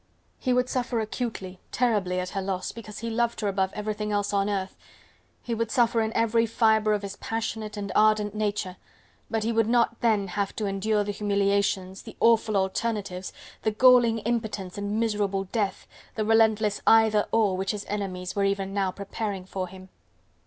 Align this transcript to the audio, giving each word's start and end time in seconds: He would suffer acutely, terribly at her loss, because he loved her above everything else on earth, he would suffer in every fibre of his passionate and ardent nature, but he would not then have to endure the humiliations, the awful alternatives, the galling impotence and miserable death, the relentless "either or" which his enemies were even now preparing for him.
He 0.39 0.51
would 0.51 0.67
suffer 0.67 0.99
acutely, 0.99 1.59
terribly 1.71 2.19
at 2.19 2.29
her 2.31 2.41
loss, 2.41 2.71
because 2.71 2.97
he 2.97 3.09
loved 3.11 3.39
her 3.41 3.47
above 3.47 3.71
everything 3.73 4.11
else 4.11 4.33
on 4.33 4.49
earth, 4.49 4.75
he 5.43 5.53
would 5.53 5.69
suffer 5.69 6.01
in 6.01 6.11
every 6.13 6.47
fibre 6.47 6.93
of 6.93 7.03
his 7.03 7.17
passionate 7.17 7.77
and 7.77 7.91
ardent 7.93 8.33
nature, 8.33 8.77
but 9.29 9.43
he 9.43 9.51
would 9.51 9.67
not 9.67 10.01
then 10.01 10.29
have 10.29 10.55
to 10.55 10.65
endure 10.65 11.03
the 11.03 11.11
humiliations, 11.11 12.01
the 12.01 12.17
awful 12.19 12.57
alternatives, 12.57 13.31
the 13.61 13.69
galling 13.69 14.17
impotence 14.17 14.75
and 14.75 14.99
miserable 14.99 15.43
death, 15.43 15.85
the 16.15 16.25
relentless 16.25 16.81
"either 16.87 17.27
or" 17.31 17.55
which 17.55 17.69
his 17.69 17.85
enemies 17.87 18.35
were 18.35 18.43
even 18.43 18.73
now 18.73 18.89
preparing 18.89 19.45
for 19.45 19.67
him. 19.67 19.89